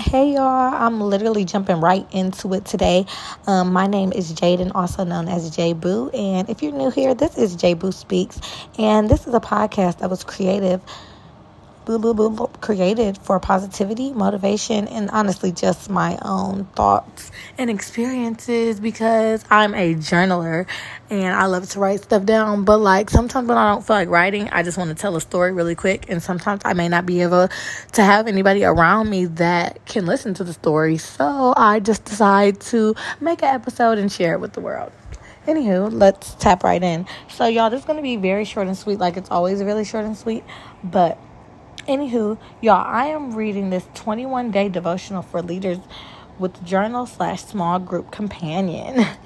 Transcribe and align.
Hey 0.00 0.32
y'all, 0.32 0.74
I'm 0.74 0.98
literally 0.98 1.44
jumping 1.44 1.78
right 1.78 2.06
into 2.10 2.54
it 2.54 2.64
today. 2.64 3.04
Um, 3.46 3.70
my 3.74 3.86
name 3.86 4.12
is 4.12 4.32
Jaden, 4.32 4.72
also 4.74 5.04
known 5.04 5.28
as 5.28 5.54
J 5.54 5.74
Boo. 5.74 6.08
And 6.14 6.48
if 6.48 6.62
you're 6.62 6.72
new 6.72 6.88
here, 6.88 7.14
this 7.14 7.36
is 7.36 7.54
J 7.54 7.74
Boo 7.74 7.92
Speaks. 7.92 8.40
And 8.78 9.10
this 9.10 9.26
is 9.26 9.34
a 9.34 9.40
podcast 9.40 9.98
that 9.98 10.08
was 10.08 10.24
creative 10.24 10.80
created 12.60 13.18
for 13.18 13.40
positivity, 13.40 14.12
motivation, 14.12 14.86
and 14.88 15.10
honestly 15.10 15.52
just 15.52 15.90
my 15.90 16.18
own 16.22 16.64
thoughts 16.76 17.30
and 17.58 17.70
experiences 17.70 18.80
because 18.80 19.44
I'm 19.50 19.74
a 19.74 19.94
journaler 19.94 20.66
and 21.10 21.34
I 21.34 21.46
love 21.46 21.68
to 21.70 21.80
write 21.80 22.00
stuff 22.02 22.24
down. 22.24 22.64
But 22.64 22.78
like 22.78 23.10
sometimes 23.10 23.48
when 23.48 23.58
I 23.58 23.72
don't 23.72 23.84
feel 23.84 23.96
like 23.96 24.08
writing, 24.08 24.48
I 24.50 24.62
just 24.62 24.78
want 24.78 24.90
to 24.90 24.94
tell 24.94 25.16
a 25.16 25.20
story 25.20 25.52
really 25.52 25.74
quick. 25.74 26.08
And 26.08 26.22
sometimes 26.22 26.62
I 26.64 26.74
may 26.74 26.88
not 26.88 27.06
be 27.06 27.22
able 27.22 27.48
to 27.92 28.02
have 28.02 28.28
anybody 28.28 28.64
around 28.64 29.10
me 29.10 29.26
that 29.26 29.84
can 29.86 30.06
listen 30.06 30.34
to 30.34 30.44
the 30.44 30.52
story. 30.52 30.98
So 30.98 31.54
I 31.56 31.80
just 31.80 32.04
decide 32.04 32.60
to 32.62 32.94
make 33.20 33.42
an 33.42 33.54
episode 33.54 33.98
and 33.98 34.10
share 34.10 34.34
it 34.34 34.40
with 34.40 34.52
the 34.52 34.60
world. 34.60 34.92
Anywho, 35.46 35.90
let's 35.90 36.34
tap 36.34 36.62
right 36.62 36.82
in. 36.82 37.06
So, 37.28 37.46
y'all, 37.46 37.70
this 37.70 37.80
is 37.80 37.86
going 37.86 37.96
to 37.96 38.02
be 38.02 38.16
very 38.16 38.44
short 38.44 38.66
and 38.66 38.76
sweet, 38.76 38.98
like 38.98 39.16
it's 39.16 39.30
always 39.30 39.62
really 39.62 39.84
short 39.84 40.04
and 40.04 40.16
sweet. 40.16 40.44
But 40.84 41.18
Anywho, 41.90 42.38
y'all, 42.60 42.86
I 42.86 43.06
am 43.06 43.34
reading 43.34 43.70
this 43.70 43.84
21 43.94 44.52
day 44.52 44.68
devotional 44.68 45.22
for 45.22 45.42
leaders 45.42 45.78
with 46.38 46.64
journal 46.64 47.04
slash 47.04 47.42
small 47.42 47.80
group 47.80 48.12
companion. 48.12 49.04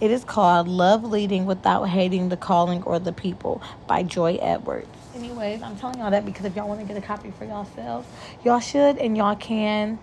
It 0.00 0.12
is 0.12 0.22
called 0.22 0.68
Love 0.68 1.02
Leading 1.02 1.44
Without 1.44 1.86
Hating 1.86 2.28
the 2.28 2.36
Calling 2.36 2.84
or 2.84 3.00
the 3.00 3.12
People 3.12 3.60
by 3.88 4.04
Joy 4.04 4.36
Edwards. 4.40 4.86
Anyways, 5.16 5.60
I'm 5.60 5.76
telling 5.76 5.98
y'all 5.98 6.12
that 6.12 6.24
because 6.24 6.44
if 6.44 6.54
y'all 6.54 6.68
want 6.68 6.78
to 6.80 6.86
get 6.86 6.96
a 6.96 7.04
copy 7.04 7.32
for 7.32 7.44
yourselves, 7.44 8.06
y'all 8.44 8.60
should 8.60 8.96
and 8.98 9.16
y'all 9.16 9.34
can. 9.34 9.98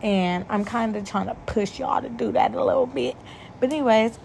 And 0.00 0.46
I'm 0.48 0.64
kind 0.64 0.96
of 0.96 1.04
trying 1.04 1.26
to 1.26 1.34
push 1.34 1.80
y'all 1.80 2.00
to 2.00 2.08
do 2.08 2.30
that 2.32 2.54
a 2.54 2.64
little 2.64 2.86
bit. 2.86 3.16
But, 3.58 3.72
anyways, 3.72 4.20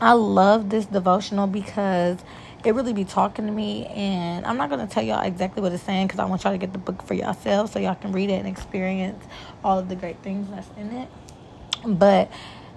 I 0.00 0.12
love 0.14 0.68
this 0.68 0.86
devotional 0.86 1.46
because 1.46 2.18
it 2.66 2.74
really 2.74 2.92
be 2.92 3.04
talking 3.04 3.46
to 3.46 3.52
me 3.52 3.86
and 3.86 4.44
i'm 4.46 4.56
not 4.56 4.68
going 4.70 4.86
to 4.86 4.92
tell 4.92 5.02
y'all 5.02 5.24
exactly 5.24 5.62
what 5.62 5.72
it's 5.72 5.82
saying 5.82 6.06
because 6.06 6.18
i 6.18 6.24
want 6.24 6.42
y'all 6.44 6.52
to 6.52 6.58
get 6.58 6.72
the 6.72 6.78
book 6.78 7.02
for 7.02 7.14
yourself 7.14 7.72
so 7.72 7.78
y'all 7.78 7.94
can 7.94 8.12
read 8.12 8.30
it 8.30 8.34
and 8.34 8.48
experience 8.48 9.24
all 9.62 9.78
of 9.78 9.88
the 9.88 9.96
great 9.96 10.22
things 10.22 10.48
that's 10.50 10.68
in 10.76 10.90
it. 10.92 11.08
But 11.86 12.30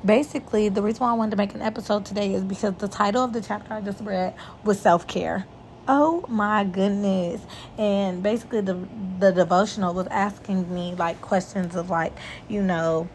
basically 0.05 0.69
the 0.69 0.81
reason 0.81 0.99
why 1.01 1.11
i 1.11 1.13
wanted 1.13 1.31
to 1.31 1.37
make 1.37 1.53
an 1.55 1.61
episode 1.61 2.05
today 2.05 2.33
is 2.33 2.43
because 2.43 2.73
the 2.75 2.87
title 2.87 3.23
of 3.23 3.33
the 3.33 3.41
chapter 3.41 3.73
i 3.73 3.81
just 3.81 4.01
read 4.01 4.33
was 4.63 4.79
self-care. 4.79 5.45
Oh 5.89 6.25
my 6.27 6.65
goodness. 6.65 7.41
And 7.77 8.21
basically 8.21 8.61
the 8.61 8.77
the 9.19 9.31
devotional 9.31 9.93
was 9.93 10.07
asking 10.07 10.73
me 10.73 10.93
like 10.95 11.21
questions 11.21 11.75
of 11.75 11.89
like 11.89 12.13
you 12.47 12.61
know 12.61 13.09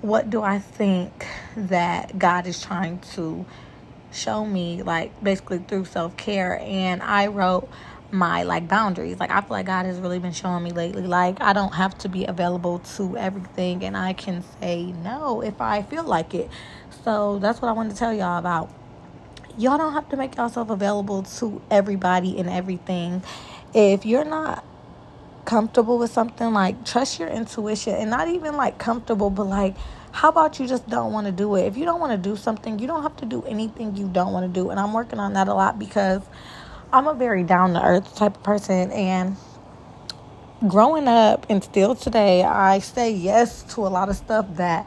what 0.00 0.28
do 0.28 0.42
i 0.42 0.58
think 0.58 1.26
that 1.56 2.18
god 2.18 2.46
is 2.46 2.62
trying 2.62 2.98
to 2.98 3.44
show 4.14 4.44
me 4.44 4.82
like 4.82 5.22
basically 5.22 5.58
through 5.58 5.84
self-care 5.84 6.58
and 6.60 7.02
I 7.02 7.26
wrote 7.26 7.68
my 8.10 8.44
like 8.44 8.68
boundaries. 8.68 9.18
Like 9.18 9.30
I 9.30 9.40
feel 9.40 9.50
like 9.50 9.66
God 9.66 9.86
has 9.86 9.98
really 9.98 10.18
been 10.18 10.32
showing 10.32 10.62
me 10.62 10.70
lately 10.70 11.06
like 11.06 11.40
I 11.40 11.52
don't 11.52 11.74
have 11.74 11.98
to 11.98 12.08
be 12.08 12.24
available 12.24 12.78
to 12.96 13.16
everything 13.16 13.84
and 13.84 13.96
I 13.96 14.12
can 14.12 14.44
say 14.60 14.92
no 15.02 15.42
if 15.42 15.60
I 15.60 15.82
feel 15.82 16.04
like 16.04 16.34
it. 16.34 16.48
So 17.04 17.38
that's 17.38 17.60
what 17.60 17.68
I 17.68 17.72
wanted 17.72 17.90
to 17.90 17.96
tell 17.96 18.14
y'all 18.14 18.38
about. 18.38 18.70
Y'all 19.58 19.78
don't 19.78 19.92
have 19.92 20.08
to 20.08 20.16
make 20.16 20.36
yourself 20.36 20.70
available 20.70 21.22
to 21.22 21.60
everybody 21.70 22.38
and 22.38 22.48
everything. 22.48 23.22
If 23.72 24.06
you're 24.06 24.24
not 24.24 24.64
comfortable 25.44 25.98
with 25.98 26.10
something 26.10 26.52
like 26.52 26.84
trust 26.84 27.18
your 27.18 27.28
intuition 27.28 27.94
and 27.94 28.10
not 28.10 28.28
even 28.28 28.56
like 28.56 28.78
comfortable 28.78 29.30
but 29.30 29.44
like 29.44 29.76
how 30.14 30.28
about 30.28 30.60
you 30.60 30.68
just 30.68 30.88
don't 30.88 31.12
want 31.12 31.26
to 31.26 31.32
do 31.32 31.56
it? 31.56 31.66
If 31.66 31.76
you 31.76 31.84
don't 31.84 31.98
want 31.98 32.12
to 32.12 32.28
do 32.30 32.36
something, 32.36 32.78
you 32.78 32.86
don't 32.86 33.02
have 33.02 33.16
to 33.16 33.26
do 33.26 33.42
anything 33.42 33.96
you 33.96 34.06
don't 34.06 34.32
want 34.32 34.46
to 34.46 34.60
do. 34.60 34.70
And 34.70 34.78
I'm 34.78 34.92
working 34.92 35.18
on 35.18 35.32
that 35.32 35.48
a 35.48 35.54
lot 35.54 35.76
because 35.76 36.22
I'm 36.92 37.08
a 37.08 37.14
very 37.14 37.42
down 37.42 37.72
to 37.72 37.84
earth 37.84 38.14
type 38.14 38.36
of 38.36 38.42
person. 38.44 38.92
And 38.92 39.36
growing 40.68 41.08
up 41.08 41.46
and 41.50 41.64
still 41.64 41.96
today, 41.96 42.44
I 42.44 42.78
say 42.78 43.10
yes 43.10 43.64
to 43.74 43.80
a 43.80 43.90
lot 43.90 44.08
of 44.08 44.14
stuff 44.14 44.46
that 44.54 44.86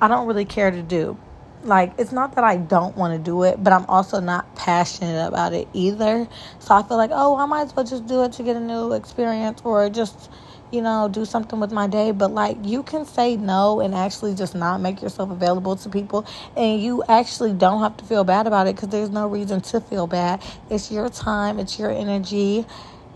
I 0.00 0.06
don't 0.06 0.28
really 0.28 0.44
care 0.44 0.70
to 0.70 0.80
do. 0.80 1.18
Like, 1.64 1.92
it's 1.98 2.12
not 2.12 2.34
that 2.36 2.44
I 2.44 2.56
don't 2.56 2.96
want 2.96 3.12
to 3.12 3.18
do 3.18 3.42
it, 3.42 3.62
but 3.62 3.72
I'm 3.72 3.84
also 3.86 4.20
not 4.20 4.54
passionate 4.54 5.26
about 5.26 5.52
it 5.52 5.68
either. 5.72 6.28
So 6.60 6.74
I 6.74 6.82
feel 6.82 6.96
like, 6.96 7.10
oh, 7.12 7.36
I 7.36 7.46
might 7.46 7.62
as 7.62 7.76
well 7.76 7.84
just 7.84 8.06
do 8.06 8.22
it 8.24 8.32
to 8.34 8.42
get 8.42 8.56
a 8.56 8.60
new 8.60 8.92
experience 8.92 9.60
or 9.64 9.90
just 9.90 10.30
you 10.70 10.82
know, 10.82 11.08
do 11.10 11.24
something 11.24 11.60
with 11.60 11.72
my 11.72 11.86
day, 11.86 12.10
but 12.10 12.30
like 12.30 12.56
you 12.62 12.82
can 12.82 13.06
say 13.06 13.36
no 13.36 13.80
and 13.80 13.94
actually 13.94 14.34
just 14.34 14.54
not 14.54 14.80
make 14.80 15.00
yourself 15.00 15.30
available 15.30 15.76
to 15.76 15.88
people, 15.88 16.26
and 16.56 16.82
you 16.82 17.02
actually 17.08 17.52
don't 17.52 17.80
have 17.80 17.96
to 17.96 18.04
feel 18.04 18.24
bad 18.24 18.46
about 18.46 18.66
it 18.66 18.76
because 18.76 18.90
there's 18.90 19.10
no 19.10 19.26
reason 19.26 19.60
to 19.60 19.80
feel 19.80 20.06
bad. 20.06 20.42
It's 20.70 20.90
your 20.90 21.08
time, 21.08 21.58
it's 21.58 21.78
your 21.78 21.90
energy, 21.90 22.66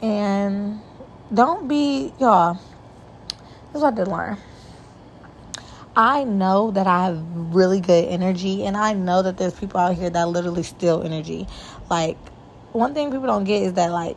and 0.00 0.80
don't 1.32 1.68
be, 1.68 2.12
y'all. 2.18 2.54
This 3.72 3.76
is 3.76 3.82
what 3.82 3.94
I 3.94 3.96
did 3.96 4.08
learn. 4.08 4.38
I 5.96 6.24
know 6.24 6.70
that 6.72 6.86
I 6.86 7.06
have 7.06 7.22
really 7.54 7.80
good 7.80 8.06
energy, 8.06 8.64
and 8.66 8.76
I 8.76 8.94
know 8.94 9.22
that 9.22 9.36
there's 9.36 9.54
people 9.54 9.80
out 9.80 9.96
here 9.96 10.10
that 10.10 10.28
literally 10.28 10.62
steal 10.62 11.02
energy. 11.02 11.46
Like, 11.90 12.18
one 12.72 12.94
thing 12.94 13.10
people 13.10 13.26
don't 13.26 13.44
get 13.44 13.62
is 13.62 13.74
that, 13.74 13.90
like, 13.92 14.16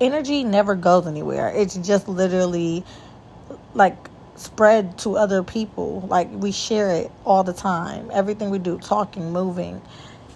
energy 0.00 0.44
never 0.44 0.74
goes 0.74 1.06
anywhere. 1.06 1.52
It's 1.54 1.76
just 1.76 2.08
literally 2.08 2.84
like 3.74 3.96
spread 4.36 4.98
to 4.98 5.16
other 5.16 5.42
people. 5.42 6.06
Like 6.08 6.28
we 6.32 6.52
share 6.52 6.90
it 6.90 7.10
all 7.24 7.44
the 7.44 7.52
time. 7.52 8.10
Everything 8.12 8.50
we 8.50 8.58
do, 8.58 8.78
talking, 8.78 9.32
moving, 9.32 9.80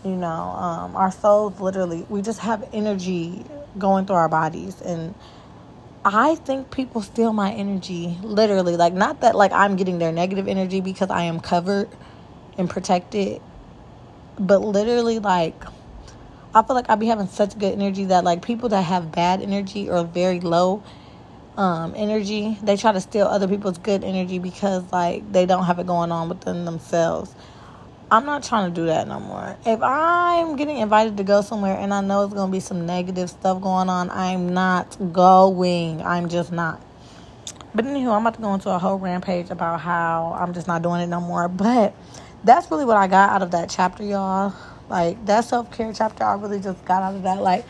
you 0.05 0.17
know, 0.17 0.29
um, 0.29 0.97
our 0.97 1.11
souls 1.13 1.61
literally, 1.61 2.07
we 2.09 2.23
just 2.23 2.41
have 2.41 2.69
energy 2.73 3.45
going 3.79 4.07
through 4.07 4.17
our 4.17 4.29
bodies. 4.29 4.81
And 4.83 5.15
I 6.09 6.37
think 6.37 6.71
people 6.71 7.03
steal 7.03 7.33
my 7.33 7.53
energy, 7.53 8.17
literally. 8.23 8.77
Like, 8.77 8.93
not 8.93 9.23
that 9.23 9.35
like 9.35 9.51
I'm 9.51 9.75
getting 9.75 9.99
their 9.99 10.13
negative 10.13 10.47
energy 10.47 10.81
because 10.81 11.11
I 11.11 11.25
am 11.25 11.41
covered 11.41 11.89
and 12.57 12.71
protected, 12.71 13.43
but 14.39 14.61
literally, 14.61 15.19
like, 15.19 15.61
I 16.55 16.63
feel 16.63 16.77
like 16.77 16.89
I 16.89 16.95
be 16.95 17.07
having 17.09 17.27
such 17.27 17.59
good 17.59 17.73
energy 17.73 18.05
that 18.05 18.23
like 18.23 18.41
people 18.41 18.69
that 18.69 18.83
have 18.83 19.11
bad 19.11 19.43
energy 19.43 19.91
or 19.91 20.05
very 20.05 20.39
low 20.39 20.85
um, 21.57 21.93
energy, 21.97 22.57
they 22.63 22.77
try 22.77 22.93
to 22.93 23.01
steal 23.01 23.27
other 23.27 23.49
people's 23.49 23.79
good 23.79 24.05
energy 24.05 24.39
because 24.39 24.85
like 24.93 25.33
they 25.33 25.45
don't 25.45 25.65
have 25.65 25.81
it 25.81 25.89
going 25.89 26.13
on 26.13 26.29
within 26.29 26.65
themselves. 26.65 27.35
I'm 28.09 28.25
not 28.25 28.45
trying 28.45 28.73
to 28.73 28.81
do 28.81 28.87
that 28.87 29.09
no 29.09 29.19
more. 29.19 29.57
If 29.67 29.83
I'm 29.83 30.55
getting 30.55 30.77
invited 30.77 31.17
to 31.17 31.25
go 31.25 31.41
somewhere 31.43 31.77
and 31.77 31.93
I 31.93 32.01
know 32.03 32.23
it's 32.23 32.35
going 32.35 32.49
to 32.49 32.53
be 32.53 32.61
some 32.61 32.87
negative 32.87 33.31
stuff 33.31 33.61
going 33.61 33.89
on, 33.89 34.11
I'm 34.11 34.55
not 34.55 34.97
going. 35.13 36.01
I'm 36.03 36.29
just 36.29 36.53
not. 36.53 36.81
But 37.75 37.85
anywho, 37.85 38.13
I'm 38.15 38.23
about 38.23 38.35
to 38.35 38.41
go 38.41 38.55
into 38.55 38.71
a 38.71 38.79
whole 38.79 38.97
rampage 38.97 39.51
about 39.51 39.81
how 39.81 40.37
I'm 40.39 40.55
just 40.55 40.69
not 40.69 40.83
doing 40.83 41.01
it 41.01 41.09
no 41.09 41.21
more. 41.21 41.49
But 41.49 41.97
that's 42.45 42.71
really 42.71 42.85
what 42.85 42.97
I 42.97 43.09
got 43.09 43.31
out 43.31 43.43
of 43.43 43.51
that 43.51 43.71
chapter, 43.71 44.05
y'all. 44.05 44.55
Like 44.89 45.27
that 45.27 45.45
self 45.45 45.73
care 45.73 45.93
chapter, 45.93 46.23
I 46.23 46.35
really 46.37 46.61
just 46.61 46.85
got 46.85 47.03
out 47.03 47.17
of 47.17 47.25
that. 47.25 47.43
Like, 47.43 47.65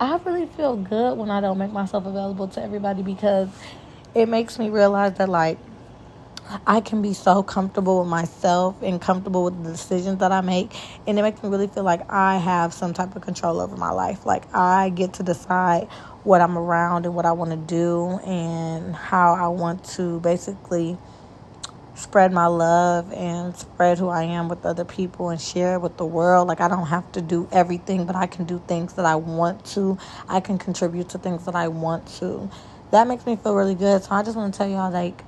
I 0.00 0.16
really 0.24 0.46
feel 0.46 0.76
good 0.76 1.16
when 1.16 1.30
I 1.30 1.40
don't 1.40 1.56
make 1.56 1.70
myself 1.70 2.04
available 2.04 2.48
to 2.48 2.62
everybody 2.62 3.02
because 3.02 3.48
it 4.12 4.28
makes 4.28 4.58
me 4.58 4.70
realize 4.70 5.14
that 5.18 5.28
like 5.28 5.58
I 6.66 6.80
can 6.80 7.02
be 7.02 7.12
so 7.12 7.42
comfortable 7.42 8.00
with 8.00 8.08
myself 8.08 8.82
and 8.82 9.00
comfortable 9.00 9.44
with 9.44 9.62
the 9.64 9.70
decisions 9.70 10.18
that 10.18 10.32
I 10.32 10.40
make. 10.40 10.74
And 11.06 11.18
it 11.18 11.22
makes 11.22 11.42
me 11.42 11.48
really 11.48 11.66
feel 11.66 11.84
like 11.84 12.10
I 12.10 12.38
have 12.38 12.72
some 12.72 12.94
type 12.94 13.16
of 13.16 13.22
control 13.22 13.60
over 13.60 13.76
my 13.76 13.90
life. 13.90 14.26
Like 14.26 14.52
I 14.54 14.90
get 14.90 15.14
to 15.14 15.22
decide 15.22 15.88
what 16.24 16.40
I'm 16.40 16.58
around 16.58 17.06
and 17.06 17.14
what 17.14 17.26
I 17.26 17.32
want 17.32 17.50
to 17.50 17.56
do 17.56 18.18
and 18.26 18.94
how 18.94 19.34
I 19.34 19.48
want 19.48 19.84
to 19.96 20.20
basically 20.20 20.98
spread 21.98 22.32
my 22.32 22.46
love 22.46 23.12
and 23.12 23.56
spread 23.56 23.98
who 23.98 24.08
I 24.08 24.22
am 24.22 24.48
with 24.48 24.64
other 24.64 24.84
people 24.84 25.30
and 25.30 25.40
share 25.40 25.74
it 25.74 25.80
with 25.80 25.96
the 25.96 26.06
world. 26.06 26.46
Like, 26.48 26.60
I 26.60 26.68
don't 26.68 26.86
have 26.86 27.10
to 27.12 27.20
do 27.20 27.48
everything, 27.50 28.06
but 28.06 28.14
I 28.14 28.26
can 28.26 28.44
do 28.44 28.62
things 28.68 28.94
that 28.94 29.04
I 29.04 29.16
want 29.16 29.64
to. 29.66 29.98
I 30.28 30.40
can 30.40 30.58
contribute 30.58 31.08
to 31.10 31.18
things 31.18 31.44
that 31.46 31.56
I 31.56 31.68
want 31.68 32.06
to. 32.18 32.48
That 32.92 33.08
makes 33.08 33.26
me 33.26 33.36
feel 33.36 33.54
really 33.54 33.74
good. 33.74 34.04
So, 34.04 34.12
I 34.12 34.22
just 34.22 34.36
want 34.36 34.54
to 34.54 34.58
tell 34.58 34.68
y'all, 34.68 34.92
like, 34.92 35.24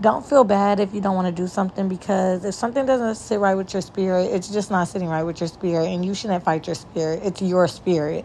don't 0.00 0.24
feel 0.24 0.44
bad 0.44 0.80
if 0.80 0.94
you 0.94 1.00
don't 1.00 1.16
want 1.16 1.34
to 1.34 1.42
do 1.42 1.48
something 1.48 1.88
because 1.88 2.44
if 2.44 2.54
something 2.54 2.86
doesn't 2.86 3.16
sit 3.16 3.40
right 3.40 3.54
with 3.54 3.72
your 3.72 3.82
spirit, 3.82 4.30
it's 4.32 4.48
just 4.48 4.70
not 4.70 4.88
sitting 4.88 5.08
right 5.08 5.24
with 5.24 5.40
your 5.40 5.48
spirit, 5.48 5.88
and 5.88 6.04
you 6.04 6.14
shouldn't 6.14 6.44
fight 6.44 6.66
your 6.66 6.76
spirit. 6.76 7.20
It's 7.24 7.42
your 7.42 7.66
spirit. 7.68 8.24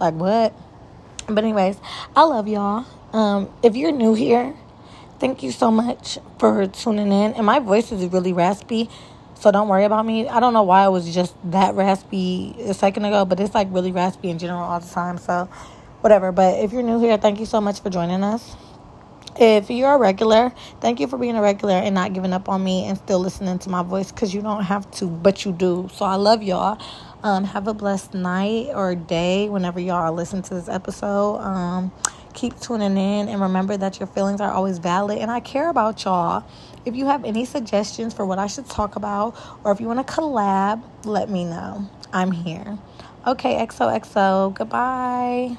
Like, 0.00 0.14
what? 0.14 0.52
But, 1.26 1.44
anyways, 1.44 1.78
I 2.16 2.24
love 2.24 2.48
y'all. 2.48 2.86
Um, 3.12 3.48
if 3.62 3.76
you're 3.76 3.92
new 3.92 4.14
here, 4.14 4.54
Thank 5.20 5.42
you 5.42 5.52
so 5.52 5.70
much 5.70 6.18
for 6.38 6.66
tuning 6.66 7.12
in. 7.12 7.32
And 7.34 7.46
my 7.46 7.60
voice 7.60 7.92
is 7.92 8.04
really 8.12 8.32
raspy, 8.32 8.90
so 9.34 9.52
don't 9.52 9.68
worry 9.68 9.84
about 9.84 10.04
me. 10.04 10.28
I 10.28 10.40
don't 10.40 10.52
know 10.52 10.64
why 10.64 10.84
it 10.84 10.90
was 10.90 11.14
just 11.14 11.34
that 11.50 11.74
raspy 11.74 12.54
a 12.60 12.74
second 12.74 13.04
ago, 13.04 13.24
but 13.24 13.38
it's 13.40 13.54
like 13.54 13.68
really 13.70 13.92
raspy 13.92 14.28
in 14.28 14.38
general 14.38 14.60
all 14.60 14.80
the 14.80 14.90
time. 14.90 15.16
So, 15.18 15.48
whatever. 16.02 16.32
But 16.32 16.58
if 16.62 16.72
you're 16.72 16.82
new 16.82 17.00
here, 17.00 17.16
thank 17.16 17.40
you 17.40 17.46
so 17.46 17.60
much 17.60 17.80
for 17.80 17.90
joining 17.90 18.24
us. 18.24 18.56
If 19.38 19.70
you're 19.70 19.94
a 19.94 19.98
regular, 19.98 20.52
thank 20.80 21.00
you 21.00 21.08
for 21.08 21.18
being 21.18 21.36
a 21.36 21.42
regular 21.42 21.74
and 21.74 21.94
not 21.94 22.12
giving 22.12 22.32
up 22.32 22.48
on 22.48 22.62
me 22.64 22.86
and 22.86 22.98
still 22.98 23.18
listening 23.18 23.58
to 23.60 23.70
my 23.70 23.82
voice 23.82 24.12
because 24.12 24.34
you 24.34 24.42
don't 24.42 24.64
have 24.64 24.90
to, 24.92 25.06
but 25.06 25.44
you 25.44 25.52
do. 25.52 25.88
So 25.92 26.04
I 26.04 26.16
love 26.16 26.42
y'all. 26.42 26.80
Um, 27.22 27.44
have 27.44 27.68
a 27.68 27.74
blessed 27.74 28.14
night 28.14 28.68
or 28.74 28.94
day 28.94 29.48
whenever 29.48 29.80
y'all 29.80 30.12
listen 30.12 30.42
to 30.42 30.54
this 30.54 30.68
episode. 30.68 31.38
Um, 31.38 31.92
keep 32.34 32.58
tuning 32.60 32.96
in 32.98 33.28
and 33.28 33.40
remember 33.40 33.76
that 33.76 33.98
your 34.00 34.06
feelings 34.08 34.40
are 34.40 34.52
always 34.52 34.78
valid 34.78 35.18
and 35.18 35.30
I 35.30 35.40
care 35.40 35.70
about 35.70 36.04
y'all. 36.04 36.44
If 36.84 36.94
you 36.96 37.06
have 37.06 37.24
any 37.24 37.44
suggestions 37.46 38.14
for 38.14 38.26
what 38.26 38.38
I 38.38 38.46
should 38.46 38.66
talk 38.66 38.96
about 38.96 39.36
or 39.64 39.72
if 39.72 39.80
you 39.80 39.86
want 39.86 40.06
to 40.06 40.12
collab, 40.12 40.82
let 41.04 41.30
me 41.30 41.44
know. 41.44 41.88
I'm 42.12 42.32
here. 42.32 42.78
Okay, 43.26 43.54
XOXO. 43.66 44.54
Goodbye. 44.54 45.56